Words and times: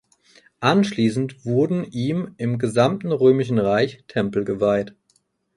Anschließend 0.61 1.45
wurden 1.45 1.83
ihm 1.91 2.33
im 2.39 2.57
gesamten 2.57 3.11
Römischen 3.11 3.59
Reich 3.59 4.03
Tempel 4.07 4.43
geweiht. 4.45 4.95